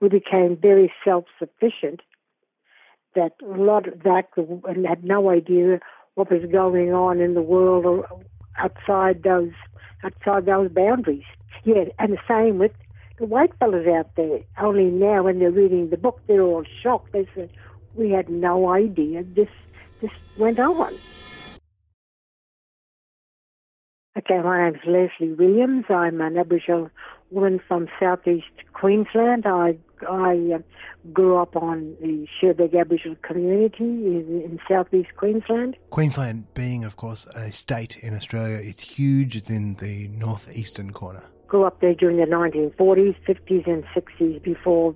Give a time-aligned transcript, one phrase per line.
[0.00, 2.00] we became very self-sufficient.
[3.14, 5.80] That a lot of that and had no idea
[6.14, 8.06] what was going on in the world or
[8.56, 9.52] outside those
[10.04, 11.24] outside those boundaries.
[11.64, 12.72] Yeah, and the same with
[13.18, 14.40] the white fellas out there.
[14.58, 17.12] Only now, when they're reading the book, they're all shocked.
[17.12, 17.50] They said,
[17.94, 19.50] "We had no idea this
[20.00, 20.94] this went on."
[24.16, 25.86] Okay, my name's Lesley Williams.
[25.88, 26.90] I'm an Aboriginal
[27.30, 29.46] woman from southeast Queensland.
[29.46, 29.78] I
[30.08, 30.58] I uh,
[31.12, 35.76] grew up on the Cherbourg Aboriginal community in, in southeast Queensland.
[35.90, 39.36] Queensland being, of course, a state in Australia, it's huge.
[39.36, 41.22] It's in the northeastern corner.
[41.48, 44.94] Grew up there during the 1940s, 50s, and 60s before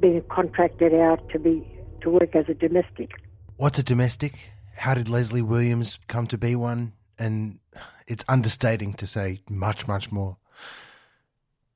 [0.00, 1.66] being contracted out to be
[2.02, 3.10] to work as a domestic.
[3.56, 4.50] What's a domestic?
[4.76, 6.92] How did Lesley Williams come to be one?
[7.18, 7.60] And
[8.06, 10.36] it's understating to say much, much more.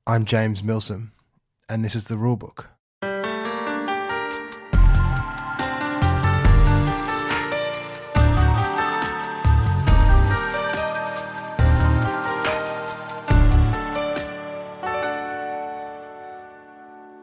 [0.06, 1.12] I'm James Milsom,
[1.68, 2.66] and this is the Rulebook.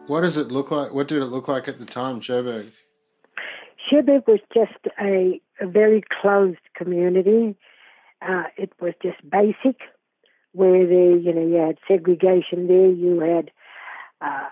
[0.07, 0.93] What does it look like?
[0.93, 2.67] What did it look like at the time, Cherbourg?
[3.89, 7.55] Cherbourg was just a, a very closed community.
[8.21, 9.81] Uh, it was just basic,
[10.53, 12.89] where there, you know, you had segregation there.
[12.89, 13.51] You had
[14.21, 14.49] uh,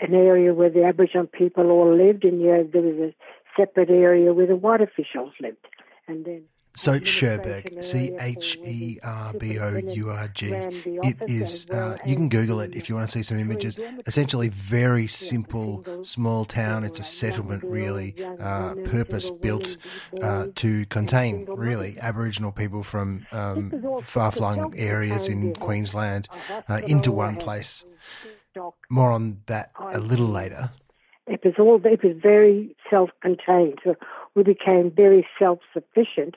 [0.00, 3.14] an area where the Aboriginal people all lived, and had, there was a
[3.56, 5.66] separate area where the white officials lived.
[6.08, 6.44] And then
[6.74, 10.50] so Cherbourg, C H E R B O U R G.
[10.50, 11.66] It is.
[11.70, 13.78] Uh, you can Google it if you want to see some images.
[14.06, 16.84] Essentially, very simple small town.
[16.84, 19.76] It's a settlement, really, uh, purpose built
[20.20, 26.28] uh, to contain really Aboriginal people from um, far flung areas in Queensland
[26.68, 27.84] uh, into one place.
[28.90, 30.70] More on that a little later.
[31.26, 31.80] It was all.
[31.84, 33.78] It was very self-contained.
[33.84, 33.94] So
[34.34, 36.34] we became very self-sufficient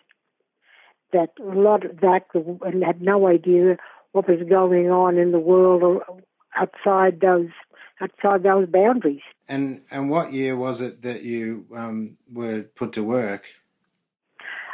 [1.13, 3.77] that a lot of that and had no idea
[4.11, 6.03] what was going on in the world or
[6.55, 7.49] outside those
[8.01, 9.21] outside those boundaries.
[9.47, 13.45] And and what year was it that you um, were put to work?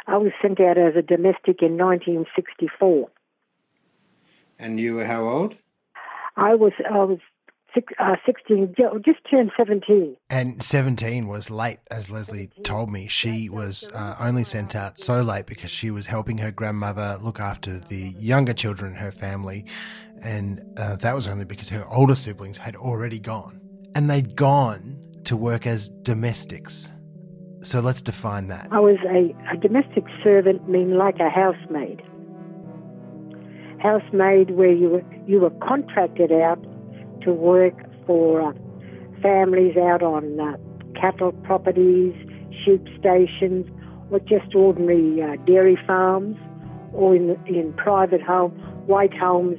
[0.08, 3.10] I was sent out as a domestic in 1964.
[4.60, 5.56] And you were how old?
[6.36, 7.20] I was I was
[7.74, 10.16] six, uh, 16, just turned 17.
[10.30, 13.08] And 17 was late, as Lesley told me.
[13.08, 17.40] She was uh, only sent out so late because she was helping her grandmother look
[17.40, 19.66] after the younger children in her family.
[20.24, 23.60] And uh, that was only because her older siblings had already gone.
[23.96, 26.90] And they'd gone to work as domestics.
[27.62, 28.68] So let's define that.
[28.72, 32.02] I was a, a domestic servant, mean like a housemaid.
[33.80, 36.64] Housemaid where you were, you were contracted out
[37.24, 37.76] to work
[38.06, 38.54] for uh,
[39.22, 40.58] families out on uh,
[41.00, 42.14] cattle properties,
[42.64, 43.66] sheep stations,
[44.12, 46.38] or just ordinary uh, dairy farms,
[46.94, 48.52] or in in private home,
[48.86, 49.58] white homes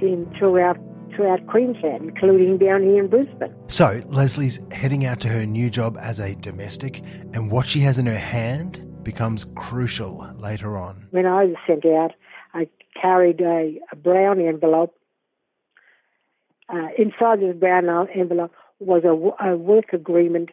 [0.00, 0.78] in throughout
[1.14, 3.54] throughout Queensland, including down here in Brisbane.
[3.68, 7.02] So Lesley's heading out to her new job as a domestic,
[7.34, 11.08] and what she has in her hand becomes crucial later on.
[11.10, 12.12] When I was sent out,
[12.54, 12.68] I
[13.00, 14.94] carried a, a brown envelope
[16.68, 20.50] uh, inside the brown envelope was a, a work agreement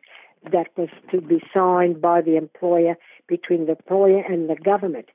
[0.52, 2.96] that was to be signed by the employer
[3.28, 5.08] between the employer and the government.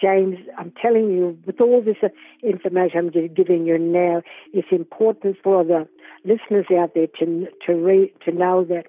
[0.00, 1.96] James, I'm telling you, with all this
[2.42, 5.88] information I'm just giving you now, it's important for the
[6.24, 8.86] listeners out there to to read to know that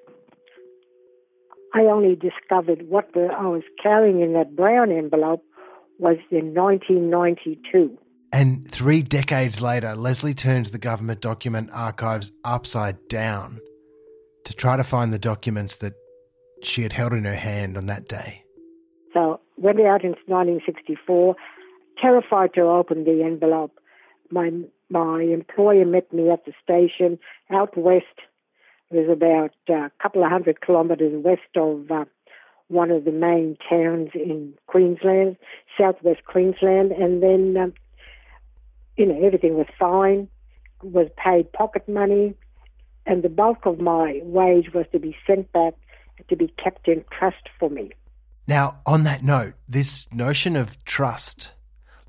[1.74, 5.44] I only discovered what the, I was carrying in that brown envelope
[6.00, 7.98] was in 1992.
[8.38, 13.60] And three decades later, Lesley turned the government document archives upside down
[14.46, 15.94] to try to find the documents that
[16.62, 18.44] she had held in her hand on that day.
[19.12, 21.36] So went out in 1964,
[22.00, 23.72] terrified to open the envelope.
[24.30, 24.52] My
[24.88, 27.18] my employer met me at the station
[27.50, 28.06] out west.
[28.92, 32.06] It was about a couple of hundred kilometres west of uh,
[32.68, 35.38] one of the main towns in Queensland,
[35.76, 37.74] southwest Queensland, and then um,
[38.98, 40.28] you know, everything was fine,
[40.82, 42.36] was paid pocket money,
[43.06, 45.74] and the bulk of my wage was to be sent back
[46.28, 47.92] to be kept in trust for me.
[48.48, 51.52] Now, on that note, this notion of trust,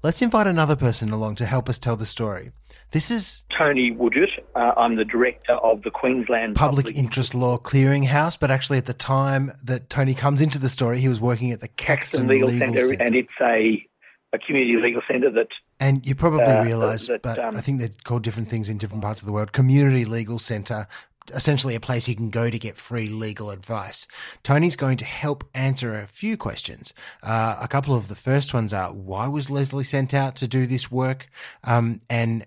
[0.02, 2.52] let's invite another person along to help us tell the story.
[2.92, 4.30] This is Tony Woodyatt.
[4.54, 8.86] Uh, I'm the director of the Queensland Public, Public Interest Law Clearinghouse, but actually, at
[8.86, 12.48] the time that Tony comes into the story, he was working at the Caxton, Legal,
[12.48, 13.84] Legal Centre, and it's a,
[14.32, 15.48] a community legal centre that
[15.80, 19.02] And you probably uh, realise, but um, I think they're called different things in different
[19.02, 19.52] parts of the world.
[19.52, 20.88] Community legal centre,
[21.32, 24.06] essentially a place you can go to get free legal advice.
[24.42, 26.92] Tony's going to help answer a few questions.
[27.22, 30.66] Uh, a couple of the first ones are why was Lesley sent out to do
[30.66, 31.28] this work?
[31.64, 32.44] Um, and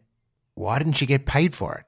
[0.56, 1.86] why didn't she get paid for it?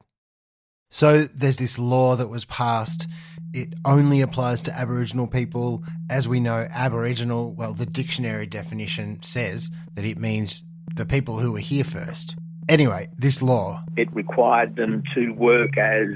[0.92, 3.08] So there's this law that was passed.
[3.52, 5.84] It only applies to Aboriginal people.
[6.10, 10.64] As we know, Aboriginal, well, the dictionary definition says that it means
[10.96, 12.36] the people who were here first.
[12.70, 13.84] Anyway, this law.
[13.98, 16.08] It required them to work as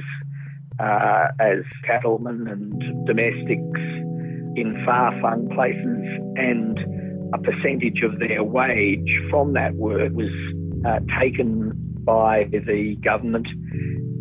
[0.80, 3.80] uh, as cattlemen and domestics
[4.56, 6.04] in far-flung places,
[6.36, 6.78] and
[7.34, 10.32] a percentage of their wage from that work was
[10.86, 11.74] uh, taken
[12.04, 13.48] by the government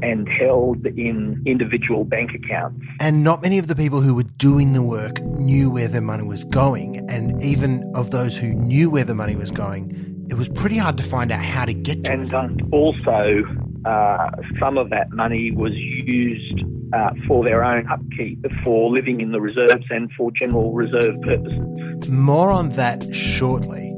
[0.02, 2.84] and held in individual bank accounts.
[3.00, 6.24] And not many of the people who were doing the work knew where their money
[6.24, 7.08] was going.
[7.08, 10.96] And even of those who knew where the money was going, it was pretty hard
[10.98, 12.34] to find out how to get to and, it.
[12.34, 13.42] And um, also,
[13.84, 14.30] uh,
[14.60, 19.40] some of that money was used uh, for their own upkeep, for living in the
[19.40, 22.08] reserves and for general reserve purposes.
[22.08, 23.92] More on that shortly.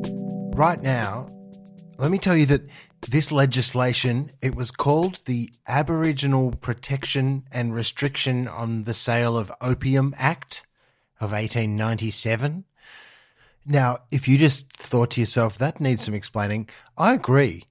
[0.54, 1.30] Right now,
[1.98, 2.62] let me tell you that
[3.08, 10.14] this legislation, it was called the Aboriginal Protection and Restriction on the Sale of Opium
[10.18, 10.66] Act
[11.20, 12.64] of 1897.
[13.70, 17.64] Now, if you just thought to yourself, that needs some explaining, I agree.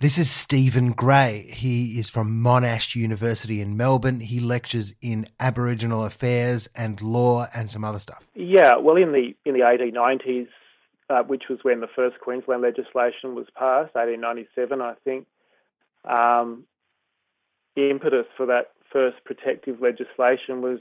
[0.00, 1.50] This is Stephen Gray.
[1.52, 4.20] He is from Monash University in Melbourne.
[4.20, 8.26] He lectures in Aboriginal affairs and law and some other stuff.
[8.34, 10.48] Yeah, well, in the in the 1890s,
[11.10, 15.26] uh, which was when the first Queensland legislation was passed, 1897, I think,
[16.06, 16.64] um,
[17.76, 20.80] the impetus for that first protective legislation was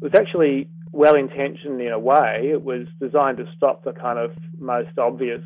[0.00, 2.50] was actually well intentioned in a way.
[2.52, 5.42] It was designed to stop the kind of most obvious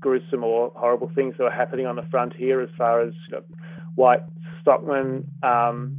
[0.00, 3.42] gruesome or horrible things that were happening on the frontier as far as you know,
[3.94, 4.20] white
[4.60, 5.98] stockmen, um,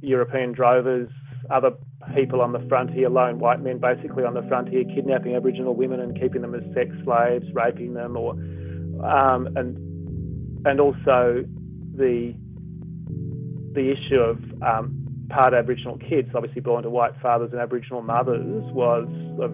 [0.00, 1.08] European drovers,
[1.50, 1.70] other
[2.14, 6.20] people on the frontier, lone white men basically on the frontier, kidnapping Aboriginal women and
[6.20, 8.32] keeping them as sex slaves, raping them, or
[9.04, 11.44] um, and and also
[11.94, 12.34] the
[13.72, 18.64] the issue of um, part Aboriginal kids, obviously born to white fathers and Aboriginal mothers,
[18.72, 19.08] was
[19.40, 19.52] of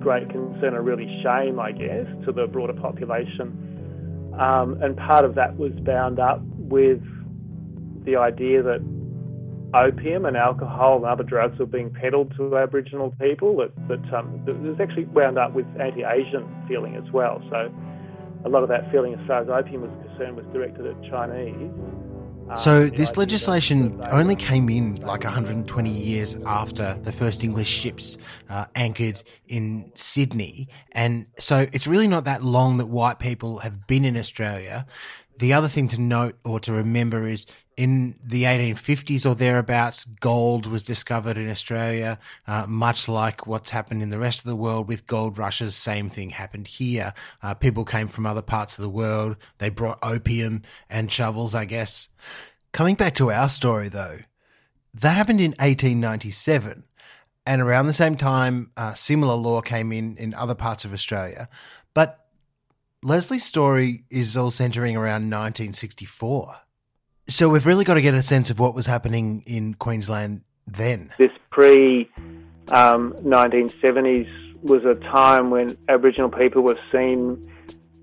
[0.00, 4.32] great concern and really shame, I guess, to the broader population.
[4.38, 7.00] Um, and part of that was bound up with
[8.04, 8.84] the idea that
[9.74, 13.56] opium and alcohol and other drugs were being peddled to Aboriginal people.
[13.56, 17.42] That, that, um, that was actually wound up with anti-Asian feeling as well.
[17.50, 17.72] So
[18.44, 21.72] a lot of that feeling, as far as opium was concerned, was directed at Chinese.
[22.48, 28.18] Um, so this legislation only came in like 120 years after the first English ships
[28.48, 33.86] uh, anchored in Sydney, and so it's really not that long that white people have
[33.86, 34.86] been in Australia.
[35.38, 37.44] The other thing to note or to remember is
[37.76, 44.02] in the 1850s or thereabouts, gold was discovered in Australia, uh, much like what's happened
[44.02, 45.76] in the rest of the world with gold rushes.
[45.76, 47.12] Same thing happened here.
[47.42, 49.36] Uh, people came from other parts of the world.
[49.58, 52.08] They brought opium and shovels, I guess.
[52.72, 54.20] Coming back to our story, though,
[54.94, 56.84] that happened in 1897.
[57.44, 61.48] And around the same time, uh, similar law came in in other parts of Australia.
[61.94, 62.25] But
[63.02, 66.56] Lesley's story is all centering around 1964.
[67.28, 71.12] So we've really got to get a sense of what was happening in Queensland then.
[71.18, 72.08] This pre
[72.68, 74.28] um, 1970s
[74.62, 77.48] was a time when Aboriginal people were seen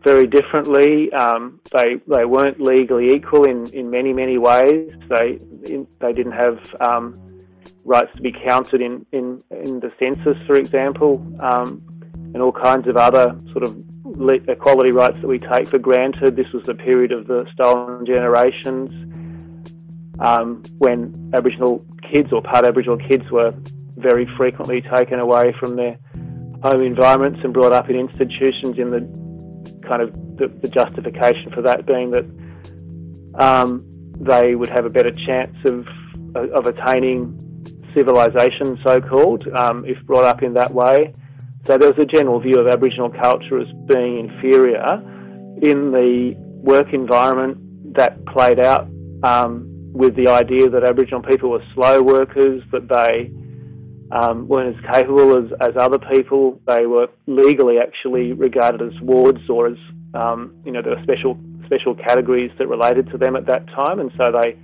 [0.04, 1.12] very differently.
[1.14, 4.92] Um, they they weren't legally equal in, in many many ways.
[5.10, 7.40] They in, they didn't have um,
[7.86, 11.84] rights to be counted in, in, in the census, for example, um,
[12.34, 13.76] and all kinds of other sort of
[14.48, 16.36] equality rights that we take for granted.
[16.36, 18.90] This was the period of the stolen generations
[20.20, 23.54] um, when Aboriginal kids or part Aboriginal kids were
[23.98, 25.98] very frequently taken away from their
[26.64, 29.02] home environments and brought up in institutions in the
[29.88, 32.26] kind of the, the justification for that being that
[33.36, 33.84] um,
[34.20, 35.86] they would have a better chance of,
[36.36, 37.38] of attaining
[37.94, 41.14] civilization, so called, um, if brought up in that way.
[41.66, 45.00] So there was a general view of Aboriginal culture as being inferior.
[45.62, 48.90] In the work environment, that played out
[49.24, 53.32] um, with the idea that Aboriginal people were slow workers, that they
[54.12, 56.60] um, weren't as capable as, as other people.
[56.68, 59.78] They were legally actually regarded as wards or as,
[60.14, 64.02] um, you know, there were special, special categories that related to them at that time,
[64.02, 64.58] and so they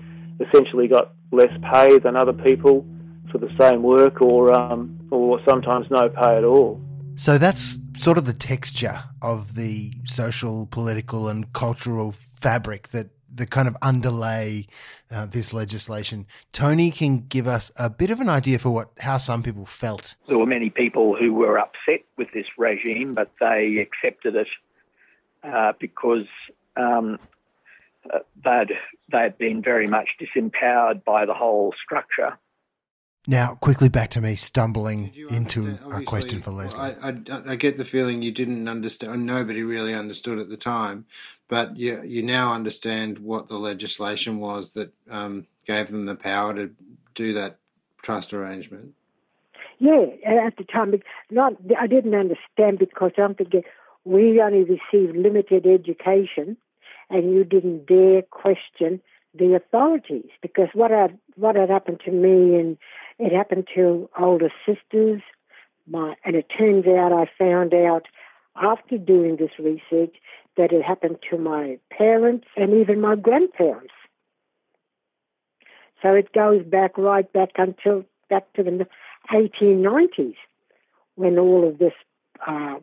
[0.45, 2.85] essentially got less pay than other people
[3.31, 6.81] for the same work or, um, or sometimes no pay at all.
[7.19, 13.49] So that's sort of the texture of the social, political, and cultural fabric that that
[13.51, 14.67] kind of underlay
[15.11, 16.27] uh, this legislation.
[16.53, 20.15] Tony can give us a bit of an idea for what how some people felt.
[20.29, 24.47] There were many people who were upset with this regime, but they accepted it
[25.43, 26.27] uh, because
[26.77, 27.19] um,
[28.13, 28.77] uh, they'd
[29.11, 32.37] they'd been very much disempowered by the whole structure.
[33.27, 36.95] Now, quickly back to me stumbling into a question for Lesley.
[37.01, 41.05] I, I, I, get the feeling you didn't understand, nobody really understood at the time,
[41.47, 46.53] but you, you now understand what the legislation was that um, gave them the power
[46.55, 46.71] to
[47.13, 47.59] do that
[48.01, 48.93] trust arrangement.
[49.79, 50.93] Yeah, at the time,
[51.29, 53.63] not I didn't understand because I'm thinking
[54.03, 56.57] we only received limited education,
[57.09, 59.01] and you didn't dare question
[59.39, 62.77] the authorities because what had what had happened to me and
[63.17, 65.21] it happened to older sisters.
[65.87, 68.05] My and it turns out I found out
[68.55, 70.15] after doing this research
[70.57, 73.93] that it happened to my parents and even my grandparents.
[76.01, 78.87] So it goes back right back until back to the
[79.31, 80.35] 1890s
[81.15, 81.93] when all of this
[82.45, 82.75] uh,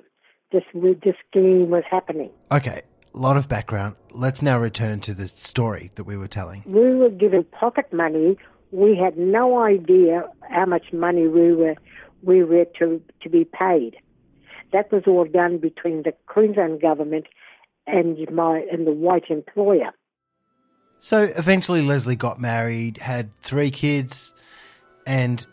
[0.53, 2.31] this this scheme was happening.
[2.53, 2.83] Okay,
[3.18, 3.96] lot of background.
[4.12, 6.62] Let's now return to the story that we were telling.
[6.66, 8.37] We were given pocket money.
[8.70, 11.76] We had no idea how much money we were
[12.23, 13.96] we were to to be paid.
[14.73, 17.26] That was all done between the Queensland government
[17.87, 19.92] and my and the white employer.
[21.00, 24.35] So eventually, Lesley got married, had three kids,
[25.06, 25.46] and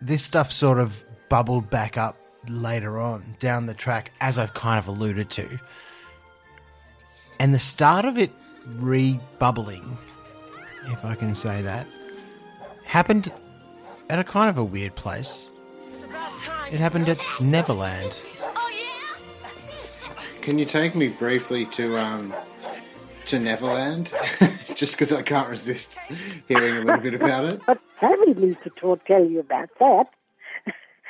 [0.00, 2.16] this stuff sort of bubbled back up
[2.46, 5.58] later on down the track, as I've kind of alluded to.
[7.38, 8.30] And the start of it
[8.66, 9.98] rebubbling,
[10.86, 11.86] if I can say that,
[12.84, 13.32] happened
[14.10, 15.50] at a kind of a weird place.
[16.70, 18.22] It happened at Neverland.
[20.40, 22.34] Can you take me briefly to um,
[23.26, 24.12] to Neverland?
[24.74, 25.98] Just because I can't resist
[26.48, 27.60] hearing a little bit about it.
[27.66, 30.06] But Harry needs to talk, tell you about that.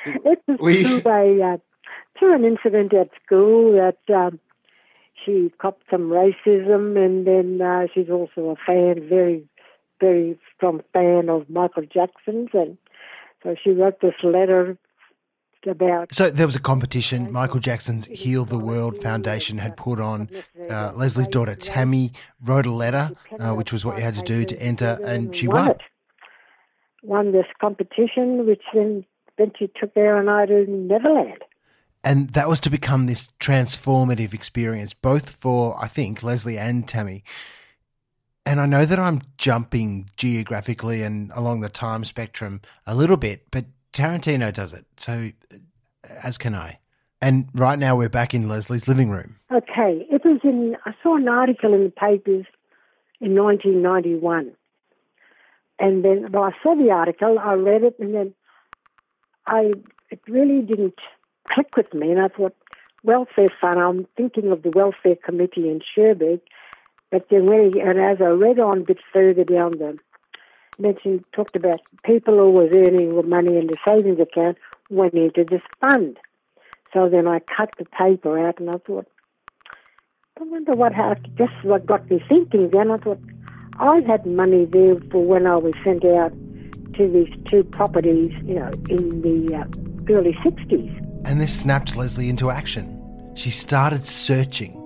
[0.05, 0.83] it was we...
[0.83, 1.57] through, a, uh,
[2.17, 4.39] through an incident at school that um,
[5.25, 9.43] she copped some racism, and then uh, she's also a fan, very,
[9.99, 12.77] very strong fan of Michael Jackson's, and
[13.43, 14.77] so she wrote this letter
[15.67, 16.13] about.
[16.13, 17.31] So there was a competition.
[17.31, 20.29] Michael Jackson's Heal the World Foundation had put on.
[20.69, 22.11] Uh, Lesley's daughter Tammy
[22.43, 25.47] wrote a letter, uh, which was what you had to do to enter, and she
[25.47, 25.71] won.
[25.71, 25.81] It.
[27.03, 29.05] Won this competition, which then
[29.37, 31.43] then she took her and I to Neverland.
[32.05, 37.23] And that was to become this transformative experience, both for, I think, Lesley and Tammy.
[38.45, 43.47] And I know that I'm jumping geographically and along the time spectrum a little bit,
[43.49, 44.85] but Tarantino does it.
[44.97, 45.57] So, uh,
[46.23, 46.77] as can I.
[47.23, 49.37] And right now we're back in Lesley's living room.
[49.51, 50.05] Okay.
[50.11, 52.45] It was in, I saw an article in the papers
[53.19, 54.51] in 1991.
[55.79, 58.33] And then, well, I saw the article, I read it, and then
[59.47, 59.71] I,
[60.11, 60.99] it really didn't
[61.53, 62.55] click with me, and I thought,
[63.03, 66.39] welfare fund, I'm thinking of the welfare committee in Cherbourg.
[67.11, 69.97] But then when he, and as I read on a bit further down the
[70.79, 74.57] mentioned, talked about people who was earning money in the savings account
[74.89, 76.17] went into this fund.
[76.93, 79.07] So then I cut the paper out and I thought,
[80.39, 81.37] I wonder what happened.
[81.37, 82.91] Just what got me thinking then.
[82.91, 83.19] I thought,
[83.79, 86.31] I had money there for when I was sent out
[86.97, 91.04] to these two properties, you know, in the uh, early 60s.
[91.25, 93.01] And this snapped Lesley into action.
[93.35, 94.81] She started searching.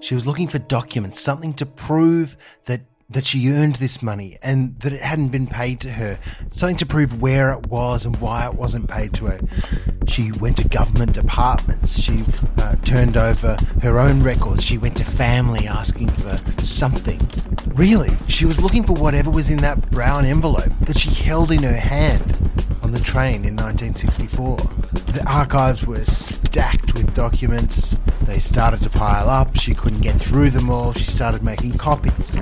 [0.00, 4.78] She was looking for documents, something to prove that that she earned this money and
[4.80, 6.18] that it hadn't been paid to her,
[6.50, 9.40] something to prove where it was and why it wasn't paid to her.
[10.06, 12.24] She went to government departments, she
[12.56, 17.20] uh, turned over her own records, she went to family asking for something.
[17.74, 21.62] Really, she was looking for whatever was in that brown envelope that she held in
[21.64, 22.38] her hand
[22.82, 24.56] on the train in 1964.
[25.12, 27.96] The archives were stacked with documents.
[28.22, 29.56] They started to pile up.
[29.56, 30.92] She couldn't get through them all.
[30.92, 32.36] She started making copies.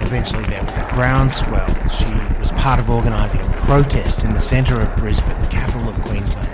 [0.00, 1.68] Eventually, there was a groundswell.
[1.88, 6.00] She was part of organising a protest in the centre of Brisbane, the capital of
[6.02, 6.48] Queensland.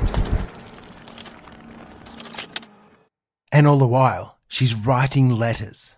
[3.52, 5.97] And all the while, she's writing letters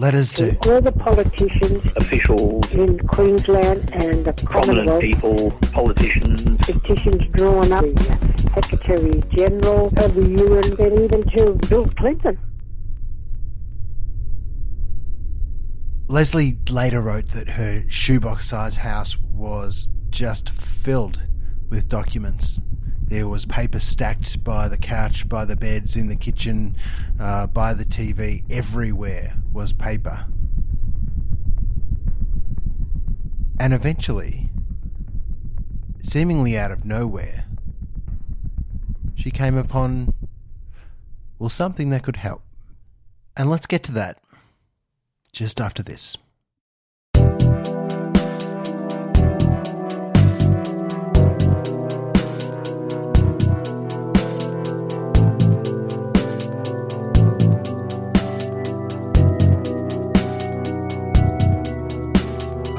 [0.00, 6.56] Letters to all the politicians, officials in Queensland and the prominent people, politicians.
[6.56, 12.38] Petitions drawn up, the Secretary General of the UN, and even to Bill Clinton.
[16.08, 21.24] Lesley later wrote that her shoebox sized house was just filled
[21.68, 22.58] with documents.
[23.10, 26.76] There was paper stacked by the couch, by the beds, in the kitchen,
[27.18, 28.44] uh, by the TV.
[28.48, 30.26] Everywhere was paper.
[33.58, 34.50] And eventually,
[36.02, 37.46] seemingly out of nowhere,
[39.16, 40.14] she came upon,
[41.40, 42.42] well, something that could help.
[43.36, 44.22] And let's get to that
[45.32, 46.16] just after this.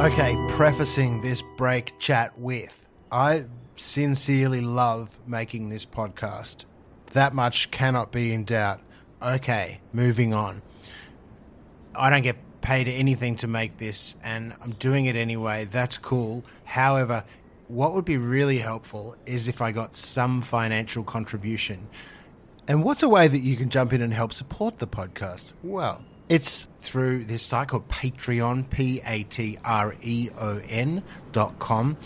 [0.02, 3.44] Okay, prefacing this break chat with I
[3.76, 6.66] sincerely love making this podcast.
[7.12, 8.82] That much cannot be in doubt.
[9.22, 10.64] Okay, moving on.
[11.94, 15.66] I don't get paid anything to make this and I'm doing it anyway.
[15.66, 16.44] That's cool.
[16.64, 17.24] However,
[17.68, 21.88] what would be really helpful is if I got some financial contribution.
[22.68, 25.50] And what's a way that you can jump in and help support the podcast?
[25.62, 31.60] Well, it's through this site called Patreon, P A T R E O N dot
[31.60, 31.98] com.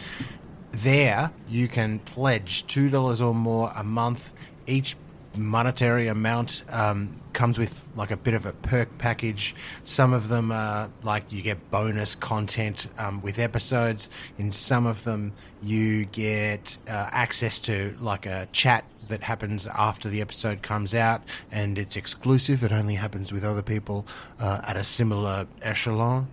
[0.71, 4.33] There, you can pledge $2 or more a month.
[4.65, 4.97] Each
[5.37, 9.55] monetary amount um, comes with like a bit of a perk package.
[9.83, 14.09] Some of them are like you get bonus content um, with episodes.
[14.39, 20.09] In some of them, you get uh, access to like a chat that happens after
[20.09, 21.21] the episode comes out
[21.51, 22.63] and it's exclusive.
[22.63, 24.05] It only happens with other people
[24.39, 26.27] uh, at a similar echelon,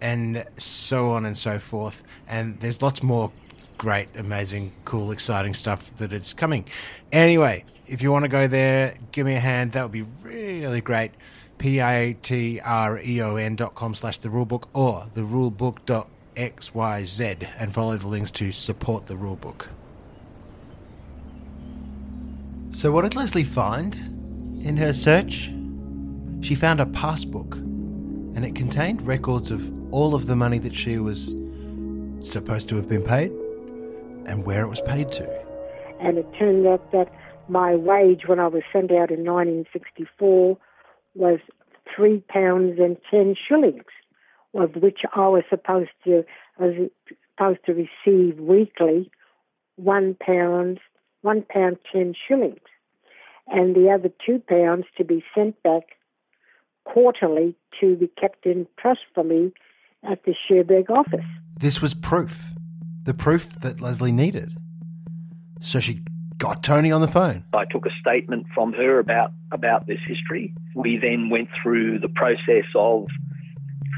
[0.00, 2.02] and so on and so forth.
[2.26, 3.30] And there's lots more
[3.78, 6.64] great, amazing, cool, exciting stuff that is coming.
[7.10, 9.72] Anyway, if you want to go there, give me a hand.
[9.72, 11.12] That would be really great.
[11.58, 18.30] P-A-T-R-E-O-N dot com slash the rulebook or the rulebook dot XYZ and follow the links
[18.32, 19.68] to support the rulebook.
[22.74, 23.94] So, what did Lesley find
[24.64, 25.52] in her search?
[26.40, 30.96] She found a passbook, and it contained records of all of the money that she
[30.96, 31.34] was
[32.20, 33.30] supposed to have been paid
[34.26, 35.42] and where it was paid to.
[36.00, 37.12] And it turned out that
[37.46, 40.56] my wage when I was sent out in 1964
[41.14, 41.40] was
[41.94, 43.84] three pounds and ten shillings,
[44.54, 46.24] of which I was supposed to
[46.58, 46.88] was
[47.36, 49.10] supposed to receive weekly
[49.76, 50.80] one pound
[51.22, 52.60] one pound ten shillings,
[53.48, 55.96] and the other two pounds to be sent back
[56.84, 59.52] quarterly to be kept in trust for me
[60.02, 61.24] at the Cherbourg office.
[61.56, 62.50] This was proof,
[63.04, 64.52] the proof that Lesley needed.
[65.60, 66.02] So she
[66.38, 67.44] got Tony on the phone.
[67.52, 70.52] I took a statement from her about about this history.
[70.74, 73.06] We then went through the process of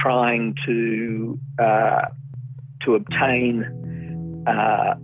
[0.02, 2.02] trying to uh,
[2.84, 4.94] to obtain uh,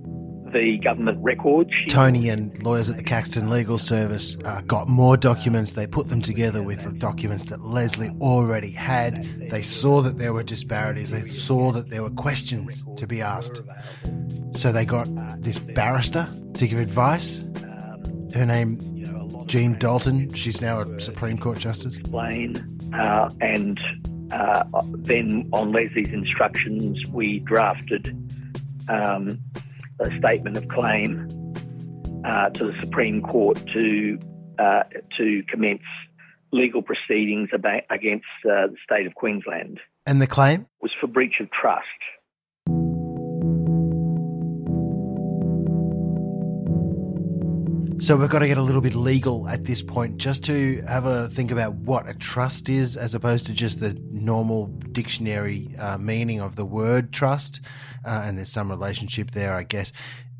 [0.52, 1.70] the government records.
[1.88, 5.72] Tony and lawyers at the Caxton Legal Service uh, got more documents.
[5.72, 9.48] They put them together with the documents that Lesley already had.
[9.48, 11.10] They saw that there were disparities.
[11.10, 13.60] They saw that there were questions to be asked.
[14.52, 15.08] So they got
[15.40, 17.44] this barrister to give advice.
[18.34, 18.80] Her name,
[19.46, 20.32] Jean Dalton.
[20.34, 21.98] She's now a Supreme Court Justice.
[21.98, 23.80] Explain, uh, and
[24.30, 24.64] uh,
[24.98, 28.16] then on Lesley's instructions, we drafted
[28.88, 29.40] um,
[30.00, 31.28] a statement of claim
[32.24, 34.18] uh, to the Supreme Court to
[34.58, 34.82] uh,
[35.16, 35.82] to commence
[36.52, 39.80] legal proceedings about, against uh, the state of Queensland.
[40.06, 41.86] And the claim was for breach of trust.
[48.00, 51.04] So we've got to get a little bit legal at this point just to have
[51.04, 55.98] a think about what a trust is as opposed to just the normal dictionary uh,
[55.98, 57.60] meaning of the word trust.
[58.02, 59.92] Uh, and there's some relationship there, I guess.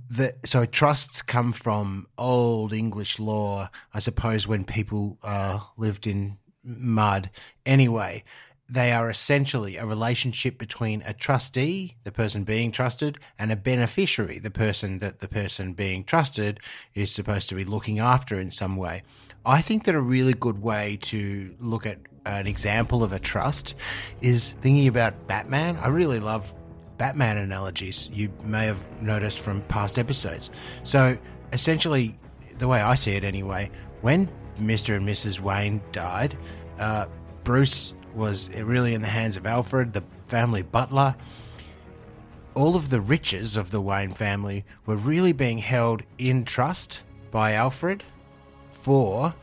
[0.09, 6.39] The, so trusts come from old English law, I suppose, when people uh, lived in
[6.65, 7.29] mud.
[7.67, 8.25] Anyway,
[8.71, 14.39] they are essentially a relationship between a trustee, the person being trusted, and a beneficiary,
[14.39, 16.61] the person that the person being trusted
[16.95, 19.03] is supposed to be looking after in some way.
[19.45, 23.75] I think that a really good way to look at an example of a trust
[24.23, 25.77] is thinking about Batman.
[25.77, 26.55] I really love
[26.97, 30.51] Batman analogies you may have noticed from past episodes.
[30.85, 31.19] So
[31.53, 32.17] essentially,
[32.59, 33.71] the way I see it anyway,
[34.03, 34.31] when
[34.61, 34.97] Mr.
[34.97, 35.41] and Mrs.
[35.41, 36.37] Wayne died,
[36.79, 37.07] uh,
[37.43, 41.15] Bruce was really in the hands of Alfred, the family butler.
[42.55, 47.53] All of the riches of the Wayne family were really being held in trust by
[47.53, 48.03] Alfred
[48.71, 49.35] for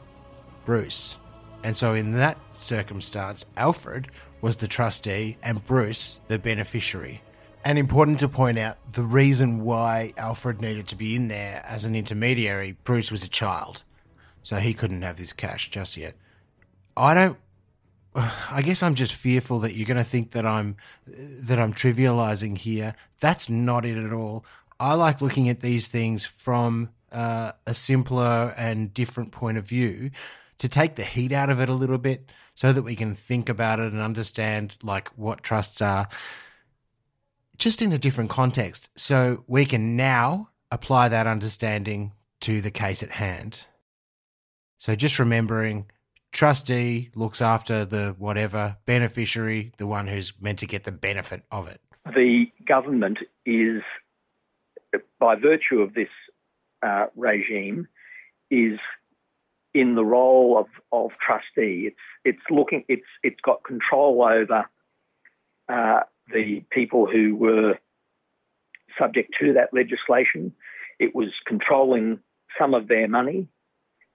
[0.66, 1.18] Bruce.
[1.64, 4.10] And so, in that circumstance, Alfred
[4.42, 7.22] was the trustee and Bruce the beneficiary.
[7.66, 11.86] And important to point out the reason why Alfred needed to be in there as
[11.86, 13.84] an intermediary, Bruce was a child.
[14.42, 16.16] So he couldn't have this cash just yet.
[16.96, 17.38] I don't
[18.52, 20.76] I guess I'm just fearful that you're going to think that I'm
[21.06, 22.96] that I'm trivializing here.
[23.20, 24.46] That's not it at all.
[24.80, 30.12] I like looking at these things from uh, a simpler and different point of view
[30.58, 33.50] to take the heat out of it a little bit so that we can think
[33.50, 36.08] about it and understand like what trusts are
[37.58, 38.90] just in a different context.
[38.96, 43.66] So we can now apply that understanding to the case at hand.
[44.78, 45.88] So just remembering
[46.38, 51.68] trustee looks after the whatever, beneficiary, the one who's meant to get the benefit of
[51.68, 51.82] it.
[52.06, 53.82] The government is,
[55.20, 56.10] by virtue of this
[56.86, 57.88] uh, regime,
[58.52, 58.78] is
[59.74, 61.88] in the role of, of trustee.
[61.88, 64.66] It's it's looking it's it's got control over
[65.68, 66.00] uh,
[66.32, 67.80] the people who were
[68.98, 70.54] subject to that legislation.
[71.00, 72.20] It was controlling
[72.60, 73.48] some of their money,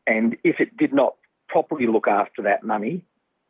[0.07, 1.15] and if it did not
[1.53, 3.05] properly look after that money,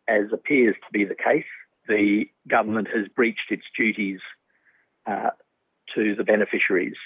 [0.08, 1.44] as appears to be the case,
[1.88, 4.20] the government has breached its duties
[5.06, 5.30] uh,
[5.94, 6.96] to the beneficiaries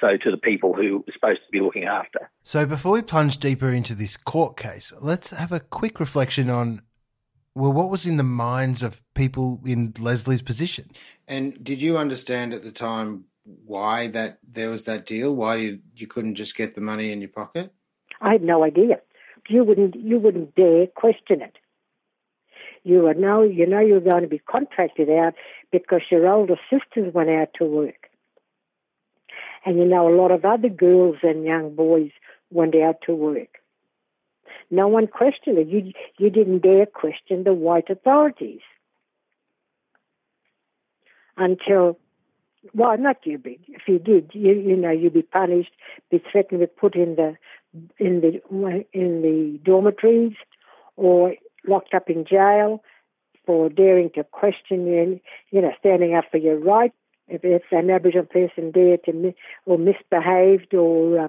[0.00, 2.30] so to the people who are supposed to be looking after.
[2.42, 6.82] So before we plunge deeper into this court case, let's have a quick reflection on
[7.54, 10.90] well, what was in the minds of people in Lesley's position?
[11.26, 13.24] And did you understand at the time
[13.64, 15.34] why that there was that deal?
[15.34, 17.72] Why you, you couldn't just get the money in your pocket?
[18.20, 19.00] I had no idea.
[19.48, 21.56] You wouldn't you wouldn't dare question it.
[22.82, 25.34] You would know you know you're going to be contracted out
[25.72, 28.08] because your older sisters went out to work.
[29.64, 32.12] And you know, a lot of other girls and young boys
[32.50, 33.58] went out to work.
[34.70, 35.68] No one questioned it.
[35.68, 38.60] You, you didn't dare question the white authorities
[41.36, 41.98] until,
[42.74, 45.70] well, not you, but if you did, you, you know, you'd be punished,
[46.10, 47.36] be threatened with put in the
[47.98, 50.36] in the in the dormitories
[50.96, 51.34] or
[51.66, 52.82] locked up in jail
[53.44, 56.94] for daring to question you, you know, standing up for your rights
[57.28, 59.34] if, if an Aboriginal person dared to
[59.64, 61.28] or misbehaved or uh,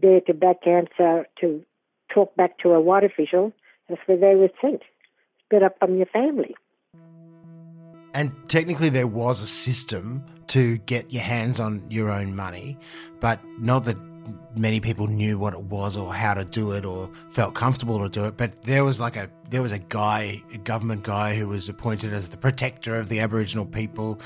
[0.00, 1.64] dared to back answer to
[2.12, 3.52] talk back to a white official,
[3.88, 4.82] that's where they were sent.
[5.44, 6.54] Split up from your family.
[8.14, 12.76] And technically, there was a system to get your hands on your own money,
[13.20, 13.96] but not that
[14.56, 18.08] many people knew what it was or how to do it or felt comfortable to
[18.08, 18.36] do it.
[18.36, 22.12] But there was like a there was a guy, a government guy, who was appointed
[22.12, 24.20] as the protector of the Aboriginal people,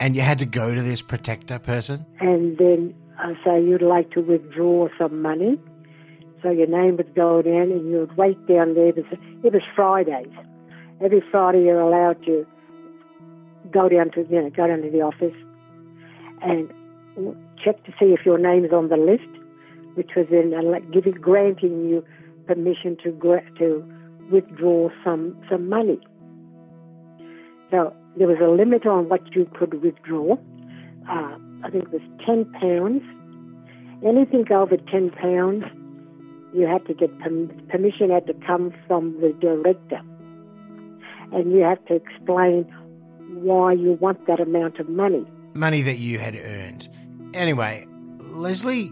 [0.00, 2.06] and you had to go to this protector person?
[2.20, 5.58] And then I uh, say you'd like to withdraw some money.
[6.42, 8.88] So your name would go down and you would wait down there.
[8.88, 10.32] It was, it was Fridays.
[11.02, 12.46] Every Friday you're allowed to
[13.72, 15.34] go down to, you know, go down to the office
[16.42, 16.70] and
[17.62, 19.28] check to see if your name is on the list,
[19.98, 20.54] which was then
[20.92, 22.04] giving, granting you
[22.46, 23.10] permission to,
[23.58, 23.84] to
[24.30, 25.98] withdraw some, some money.
[27.70, 30.34] So there was a limit on what you could withdraw.
[31.10, 33.02] Uh, I think it was ten pounds.
[34.06, 35.64] Anything over ten pounds,
[36.54, 38.10] you had to get permission.
[38.10, 40.00] Had to come from the director,
[41.32, 42.62] and you have to explain
[43.30, 45.26] why you want that amount of money.
[45.54, 46.88] Money that you had earned.
[47.34, 47.86] Anyway,
[48.20, 48.90] Lesley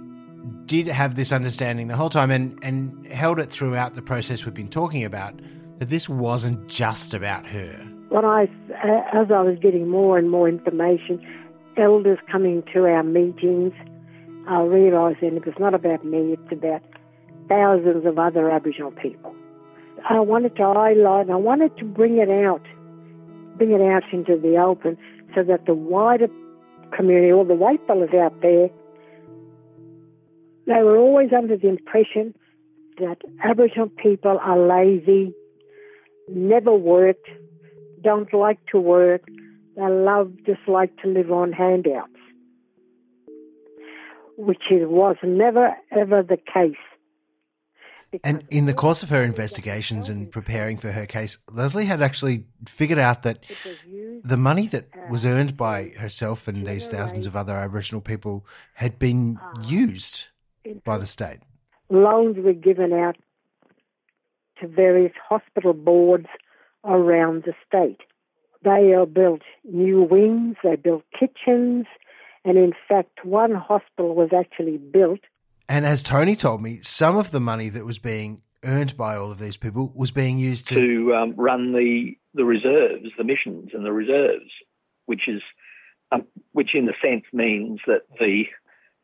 [0.67, 4.55] did have this understanding the whole time and, and held it throughout the process we've
[4.55, 5.35] been talking about
[5.79, 10.31] that this wasn't just about her when I, uh, as I was getting more and
[10.31, 11.21] more information,
[11.77, 13.73] elders coming to our meetings,
[14.49, 16.83] I realised that it was not about me, it's about
[17.49, 19.35] thousands of other Aboriginal people.
[20.09, 22.63] I wanted to highlight, I wanted to bring it out,
[23.57, 24.97] bring it out into the open
[25.35, 26.29] so that the wider
[26.97, 28.71] community, all the white fellas out there,
[30.67, 32.35] they were always under the impression
[32.99, 35.33] that Aboriginal people are lazy,
[36.29, 37.29] never worked,
[38.03, 39.23] don't like to work.
[39.77, 42.13] They love just like to live on handouts,
[44.37, 46.77] which was never ever the case.
[48.25, 52.47] And in the course of her investigations and preparing for her case, Lesley had actually
[52.67, 53.45] figured out that
[54.25, 58.99] the money that was earned by herself and these thousands of other Aboriginal people had
[58.99, 60.29] been used
[60.85, 61.39] by the state.
[61.89, 63.17] Loans were given out
[64.61, 66.27] to various hospital boards
[66.85, 68.01] around the state.
[68.63, 71.87] They built new wings, they built kitchens,
[72.45, 75.21] and in fact, one hospital was actually built.
[75.69, 79.31] And as Tony told me, some of the money that was being earned by all
[79.31, 83.71] of these people was being used to, to um, run the the reserves, the missions,
[83.73, 84.51] and the reserves,
[85.07, 85.43] which is
[86.13, 88.45] um, which in a sense means that the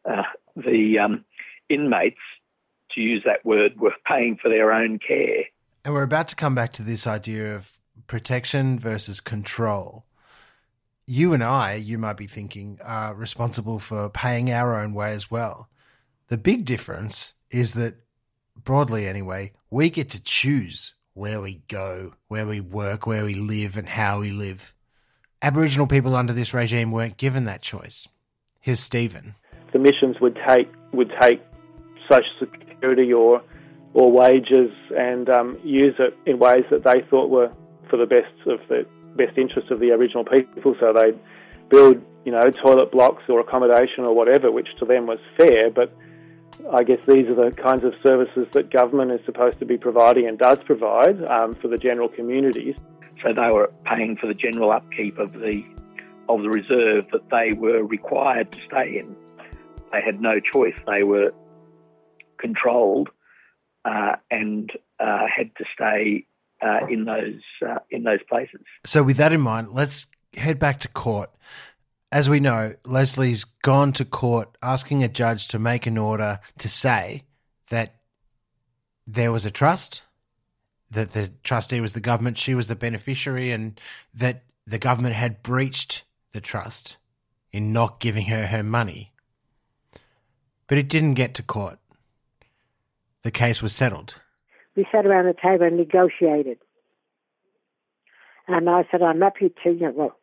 [0.08, 0.22] uh,
[0.56, 1.24] the um,
[1.72, 2.20] inmates,
[2.92, 5.44] to use that word, were paying for their own care.
[5.84, 7.72] And we're about to come back to this idea of
[8.06, 10.04] protection versus control.
[11.06, 15.30] You and I, you might be thinking, are responsible for paying our own way as
[15.30, 15.68] well.
[16.28, 17.94] The big difference is that,
[18.56, 23.76] broadly anyway, we get to choose where we go, where we work, where we live,
[23.76, 24.72] and how we live.
[25.42, 28.08] Aboriginal people under this regime weren't given that choice.
[28.60, 29.34] Here's Stephen.
[29.72, 31.42] The missions would take would take
[32.12, 33.42] social security or
[33.94, 37.50] or wages and um, use it in ways that they thought were
[37.90, 40.74] for the best of the best interests of the Aboriginal people.
[40.80, 41.18] So they'd
[41.68, 45.70] build, you know, toilet blocks or accommodation or whatever, which to them was fair.
[45.70, 45.94] But
[46.72, 50.26] I guess these are the kinds of services that government is supposed to be providing
[50.26, 52.76] and does provide um, for the general communities.
[53.22, 55.62] So they were paying for the general upkeep of the
[56.28, 59.14] of the reserve that they were required to stay in.
[59.92, 60.76] They had no choice.
[60.86, 61.34] They were
[62.42, 63.08] controlled
[63.86, 66.26] uh, and uh, had to stay
[66.60, 68.60] uh, in those uh, in those places.
[68.84, 71.30] So, with that in mind, let's head back to court.
[72.10, 76.68] As we know, Lesley's gone to court asking a judge to make an order to
[76.68, 77.22] say
[77.70, 77.96] that
[79.06, 80.02] there was a trust,
[80.90, 83.80] that the trustee was the government, she was the beneficiary, and
[84.12, 86.98] that the government had breached the trust
[87.50, 89.12] in not giving her her money.
[90.66, 91.78] But it didn't get to court
[93.22, 94.20] the case was settled?
[94.76, 96.58] We sat around the table and negotiated.
[98.48, 100.16] And I said, I'm happy to, you know, well,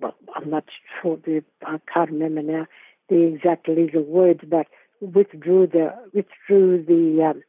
[0.00, 0.64] well I'm not
[1.00, 2.66] sure, the, I can't remember now
[3.08, 4.66] the exact legal words, but
[5.00, 7.42] withdrew the withdrew the um,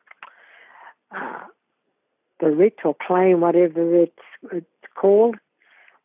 [1.11, 1.45] uh,
[2.39, 4.13] the writ or claim, whatever it's,
[4.51, 5.35] it's called,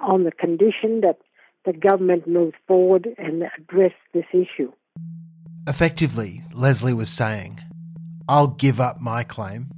[0.01, 1.19] on the condition that
[1.65, 4.73] the government moves forward and address this issue.
[5.67, 7.61] Effectively, Lesley was saying
[8.29, 9.69] I'll give up my claim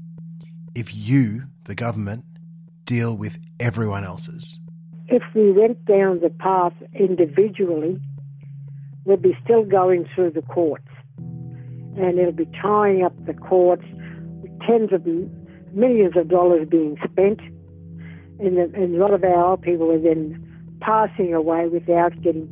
[0.75, 2.25] if you, the government,
[2.85, 4.61] deal with everyone else's.
[5.09, 8.01] If we went down the path individually,
[9.05, 10.89] we'd be still going through the courts.
[11.19, 13.85] And it'll be tying up the courts,
[14.67, 15.07] tens of
[15.73, 17.41] millions of dollars being spent.
[18.39, 20.43] And, and a lot of our people are then
[20.81, 22.47] passing away without getting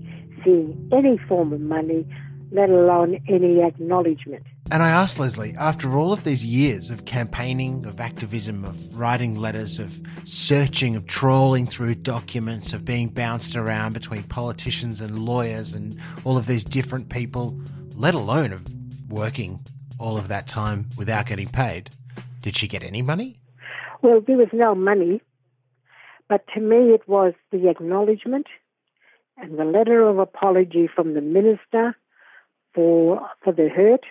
[0.44, 2.06] seeing any form of money,
[2.52, 4.44] let alone any acknowledgement.
[4.70, 9.36] And I asked Lesley, after all of these years of campaigning, of activism, of writing
[9.36, 15.74] letters, of searching, of trawling through documents, of being bounced around between politicians and lawyers
[15.74, 17.60] and all of these different people,
[17.94, 18.64] let alone of
[19.10, 19.60] working
[19.98, 21.90] all of that time without getting paid,
[22.40, 23.38] did she get any money?
[24.00, 25.20] Well, there was no money,
[26.28, 28.46] but to me it was the acknowledgement
[29.36, 31.96] and the letter of apology from the minister
[32.74, 34.04] for for the hurt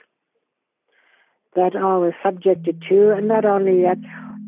[1.55, 3.97] that I was subjected to, and not only that,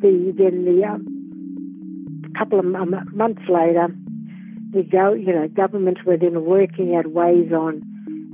[0.02, 3.88] the then the um, couple of months later,
[4.72, 7.82] the go you know governments were then working out ways on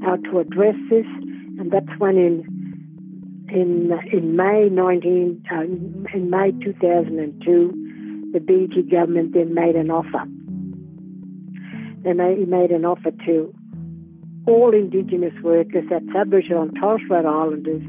[0.03, 1.05] how to address this,
[1.59, 9.33] and that's when in in in May 19 uh, in May 2002, the Beattie government
[9.33, 10.25] then made an offer.
[12.03, 13.53] They made, made an offer to
[14.47, 17.83] all Indigenous workers, that's Aboriginal and Torres Strait Islanders,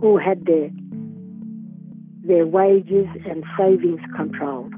[0.00, 0.70] who had their
[2.22, 4.72] their wages and savings controlled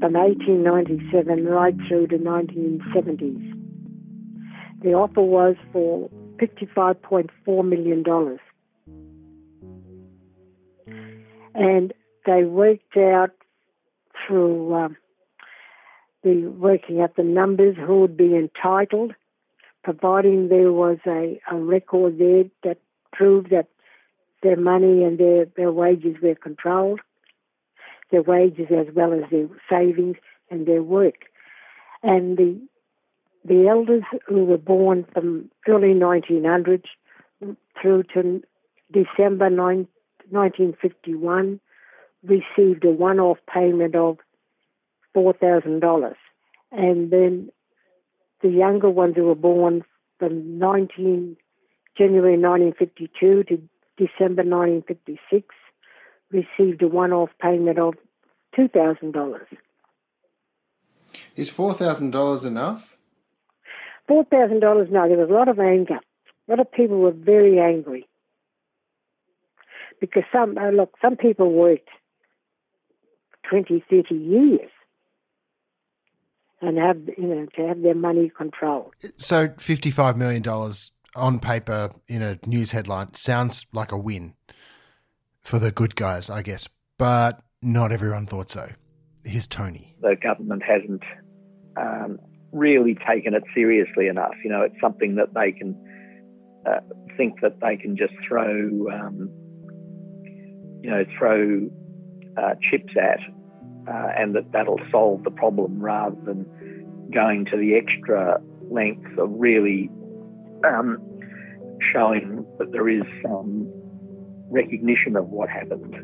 [0.00, 3.52] from 1897 right through the 1970s.
[4.82, 8.38] The offer was for $55.4 million.
[11.54, 11.92] And
[12.26, 13.30] they worked out
[14.26, 14.96] through um,
[16.22, 19.14] the working out the numbers who would be entitled,
[19.82, 22.78] providing there was a, a record there that
[23.12, 23.68] proved that
[24.44, 27.00] their money and their, their wages were controlled,
[28.12, 30.16] their wages as well as their savings
[30.50, 31.24] and their work.
[32.04, 32.60] And the
[33.46, 36.84] the elders who were born from early 1900s
[37.80, 38.42] through to
[38.90, 39.86] December 9,
[40.30, 41.60] 1951
[42.22, 44.16] received a one-off payment of
[45.14, 46.14] $4,000.
[46.72, 47.50] And then
[48.40, 49.84] the younger ones who were born
[50.18, 51.36] from 19,
[51.98, 53.62] January 1952 to
[53.96, 55.54] December 1956,
[56.30, 57.94] received a one off payment of
[58.58, 59.40] $2,000.
[61.36, 62.96] Is $4,000 enough?
[64.08, 65.08] $4,000, no.
[65.08, 66.00] There was a lot of anger.
[66.48, 68.06] A lot of people were very angry.
[70.00, 71.88] Because some, uh, look, some people worked
[73.48, 74.70] 20, 30 years.
[76.60, 78.94] and have you know to have their money controlled.
[79.16, 84.34] So fifty five million dollars on paper in a news headline sounds like a win
[85.40, 88.70] for the good guys, I guess, but not everyone thought so.
[89.24, 89.96] Here's Tony.
[90.00, 91.02] The government hasn't
[91.76, 92.18] um,
[92.52, 94.34] really taken it seriously enough.
[94.42, 95.74] You know, it's something that they can
[96.66, 96.80] uh,
[97.16, 99.30] think that they can just throw, um,
[100.82, 101.68] you know, throw
[102.36, 103.20] uh, chips at,
[103.88, 109.30] uh, and that that'll solve the problem rather than going to the extra length of
[109.30, 109.90] really
[110.64, 110.98] um,
[111.92, 113.70] showing that there is some
[114.50, 115.94] recognition of what happened,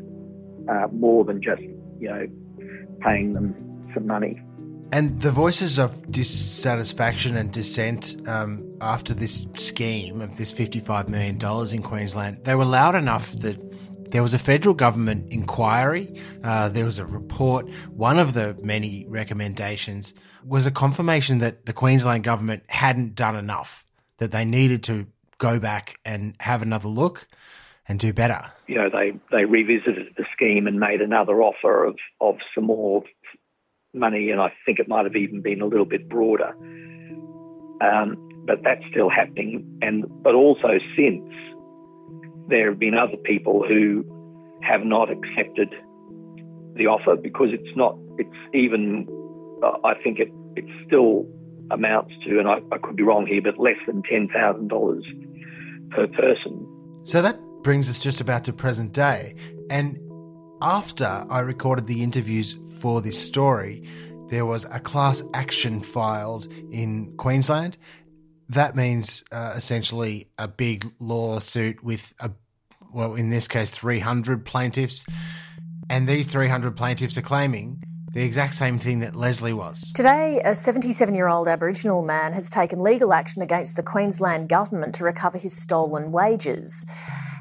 [0.69, 1.61] uh, more than just
[1.99, 2.27] you know
[3.01, 3.55] paying them
[3.93, 4.33] some money.
[4.93, 11.39] And the voices of dissatisfaction and dissent um, after this scheme of this $55 million
[11.73, 13.57] in Queensland, they were loud enough that
[14.11, 17.69] there was a federal government inquiry, uh, there was a report.
[17.91, 23.85] One of the many recommendations was a confirmation that the Queensland government hadn't done enough,
[24.21, 25.07] that they needed to
[25.39, 27.27] go back and have another look
[27.87, 28.51] and do better.
[28.67, 33.01] You know, they, they revisited the scheme and made another offer of, of some more
[33.95, 36.53] money, and I think it might have even been a little bit broader.
[37.81, 41.25] Um, but that's still happening, and but also since
[42.47, 44.05] there have been other people who
[44.61, 45.73] have not accepted
[46.75, 47.97] the offer because it's not.
[48.19, 49.07] It's even.
[49.63, 51.25] Uh, I think it it still
[51.71, 55.05] amounts to, and I, I could be wrong here, but less than ten thousand dollars
[55.91, 56.67] per person.
[57.03, 59.35] So that brings us just about to present day,
[59.69, 59.99] and
[60.61, 63.83] after I recorded the interviews for this story,
[64.29, 67.77] there was a class action filed in Queensland.
[68.49, 72.31] That means uh, essentially a big lawsuit with a,
[72.93, 75.05] well, in this case, 300 plaintiffs.
[75.89, 79.91] And these 300 plaintiffs are claiming the exact same thing that Lesley was.
[79.93, 84.93] Today, a 77 year old Aboriginal man has taken legal action against the Queensland government
[84.95, 86.85] to recover his stolen wages.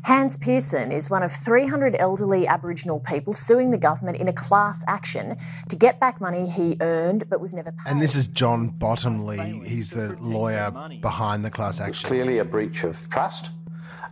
[0.05, 4.83] Hans Pearson is one of 300 elderly Aboriginal people suing the government in a class
[4.87, 5.37] action
[5.69, 7.91] to get back money he earned but was never paid.
[7.91, 9.61] And this is John Bottomley.
[9.67, 12.09] He's the lawyer behind the class action.
[12.09, 13.51] clearly a breach of trust.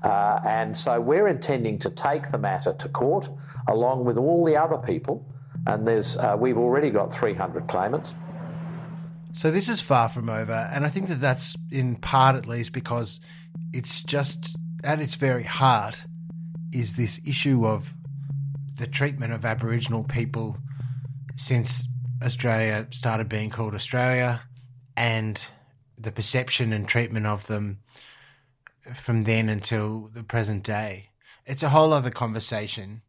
[0.03, 3.31] Uh, and so we're intending to take the matter to court
[3.69, 5.25] along with all the other people.
[5.67, 8.15] And there's, uh, we've already got 300 claimants.
[9.33, 10.71] So this is far from over.
[10.73, 13.21] And I think that that's in part at least because
[13.73, 16.05] it's just at its very heart
[16.73, 17.95] is this issue of
[18.79, 20.57] the treatment of Aboriginal people
[21.37, 21.87] since
[22.23, 24.43] Australia started being called Australia
[24.97, 25.49] and
[25.97, 27.79] the perception and treatment of them
[28.95, 31.11] from then until the present day.
[31.47, 33.03] It's a whole other conversation,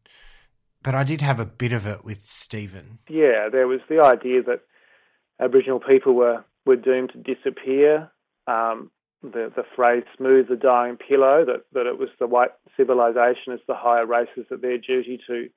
[0.84, 3.00] but I did have a bit of it with Stephen.
[3.10, 4.62] Yeah, there was the idea that
[5.40, 8.12] Aboriginal people were, were doomed to disappear.
[8.48, 13.54] Um, the, the phrase smooth the dying pillow, that, that it was the white civilization
[13.54, 15.50] as the higher races that their duty to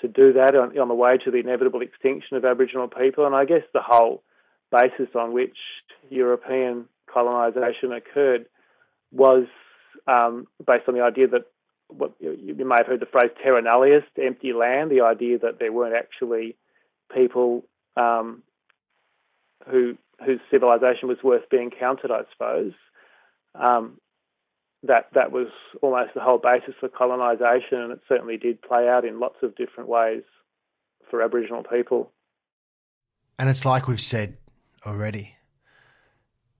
[0.00, 3.26] to do that on, on the way to the inevitable extinction of Aboriginal people.
[3.26, 4.22] And I guess the whole
[4.70, 5.56] basis on which
[6.08, 8.46] European colonisation occurred
[9.12, 9.44] was
[10.06, 11.44] um, based on the idea that
[11.96, 15.72] what you may have heard the phrase terra nullius, empty land, the idea that there
[15.72, 16.56] weren't actually
[17.14, 17.64] people
[17.96, 18.42] um,
[19.70, 22.72] who whose civilization was worth being counted, I suppose
[23.54, 23.98] um,
[24.82, 25.48] that that was
[25.80, 29.54] almost the whole basis for colonisation, and it certainly did play out in lots of
[29.56, 30.22] different ways
[31.10, 32.10] for Aboriginal people.
[33.38, 34.36] And it's like we've said
[34.86, 35.36] already.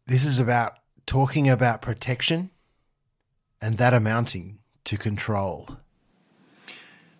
[0.06, 2.50] This is about talking about protection
[3.60, 5.76] and that amounting to control.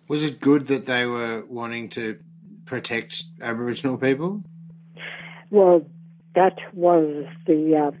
[0.07, 2.19] Was it good that they were wanting to
[2.65, 4.43] protect Aboriginal people?
[5.49, 5.85] Well,
[6.35, 7.91] that was the uh,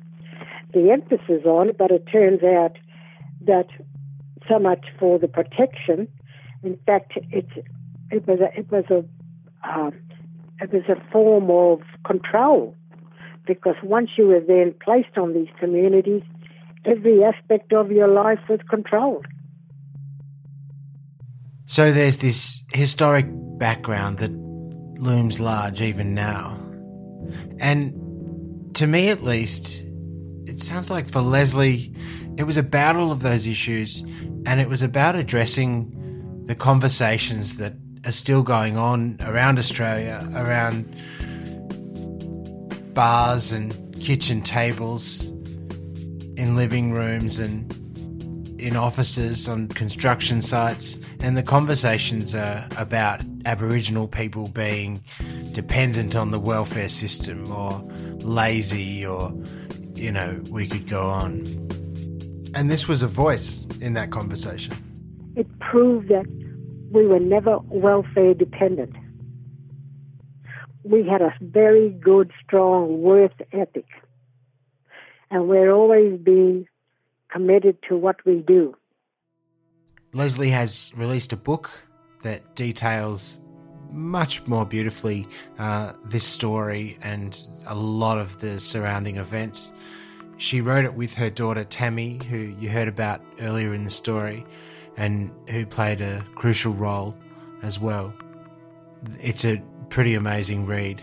[0.73, 2.77] the emphasis on it, but it turns out
[3.41, 3.67] that
[4.47, 6.07] so much for the protection.
[6.63, 7.47] In fact, it
[8.11, 9.03] it was a, it was a
[9.67, 9.91] uh,
[10.61, 12.75] it was a form of control
[13.45, 16.23] because once you were then placed on these communities,
[16.85, 19.25] every aspect of your life was controlled.
[21.65, 23.25] So there's this historic
[23.57, 24.31] background that
[25.01, 26.57] looms large even now.
[27.59, 29.83] And to me, at least,
[30.45, 31.93] it sounds like for Lesley,
[32.37, 34.01] it was about all of those issues
[34.45, 37.73] and it was about addressing the conversations that
[38.05, 40.93] are still going on around Australia, around
[42.93, 45.33] bars and kitchen tables,
[46.35, 47.71] in living rooms and
[48.63, 50.97] in offices, on construction sites.
[51.19, 55.03] And the conversations are about Aboriginal people being
[55.51, 57.83] dependent on the welfare system or
[58.19, 59.33] lazy or,
[59.95, 61.45] you know, we could go on.
[62.55, 64.73] And this was a voice in that conversation.
[65.35, 66.25] It proved that
[66.91, 68.95] we were never welfare dependent.
[70.83, 73.87] We had a very good, strong worth ethic.
[75.29, 76.67] And we're always being
[77.33, 78.75] committed to what we do.
[80.13, 81.71] Lesley has released a book
[82.21, 83.39] that details
[83.91, 85.27] much more beautifully
[85.59, 89.71] uh, this story and a lot of the surrounding events.
[90.37, 94.45] She wrote it with her daughter Tammy, who you heard about earlier in the story,
[94.97, 97.15] and who played a crucial role
[97.61, 98.13] as well.
[99.19, 101.01] It's a pretty amazing read.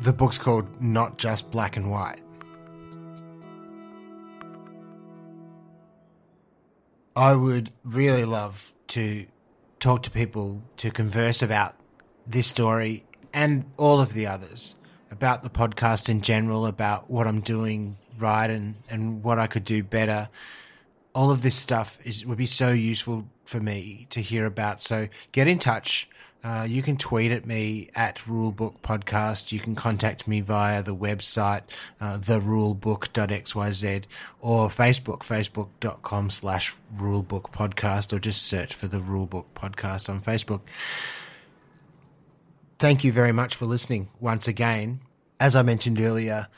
[0.00, 2.23] The book's called Not Just Black and White.
[7.16, 9.26] I would really love to
[9.78, 11.76] talk to people to converse about
[12.26, 14.74] this story and all of the others,
[15.12, 19.64] about the podcast in general, about what I'm doing right and, and what I could
[19.64, 20.28] do better.
[21.14, 24.82] All of this stuff is would be so useful for me to hear about.
[24.82, 26.08] So get in touch.
[26.44, 29.50] Uh, you can tweet at me at Rulebook Podcast.
[29.50, 31.62] You can contact me via the website,
[32.02, 34.04] uh, therulebook.xyz,
[34.40, 40.60] or Facebook, facebook.com slash rulebook podcast, or just search for the Rulebook Podcast on Facebook.
[42.78, 45.00] Thank you very much for listening once again.
[45.40, 46.48] As I mentioned earlier,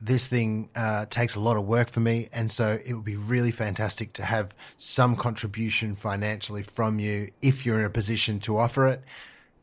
[0.00, 3.16] this thing uh, takes a lot of work for me, and so it would be
[3.16, 8.56] really fantastic to have some contribution financially from you if you're in a position to
[8.56, 9.02] offer it.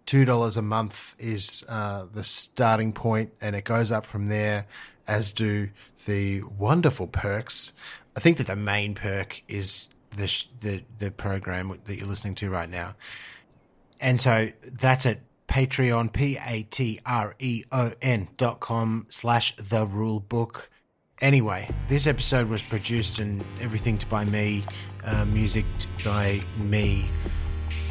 [0.05, 4.65] Two dollars a month is uh, the starting point, and it goes up from there.
[5.07, 5.69] As do
[6.05, 7.73] the wonderful perks.
[8.15, 12.49] I think that the main perk is the the the program that you're listening to
[12.49, 12.95] right now,
[13.99, 15.21] and so that's it
[15.51, 17.09] Patreon, P-A-T-R-E-O-N
[18.37, 20.69] dot com slash the rule book.
[21.19, 24.63] Anyway, this episode was produced and everything by me,
[25.03, 25.65] uh, music
[26.05, 27.03] by me.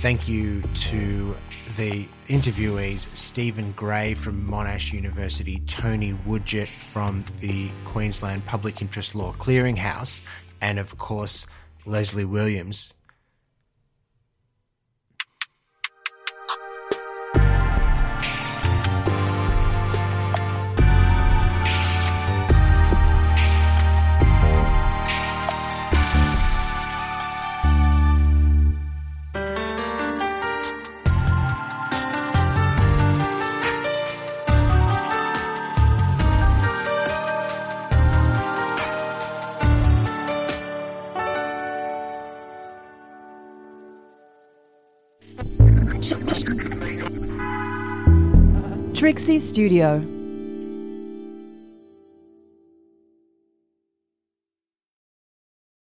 [0.00, 1.36] Thank you to
[1.80, 9.32] the interviewees Stephen Gray from Monash University, Tony Woodyatt from the Queensland Public Interest Law
[9.32, 10.20] Clearinghouse,
[10.60, 11.46] and of course,
[11.86, 12.92] Lesley Williams.
[49.10, 50.19] Trixie Studio.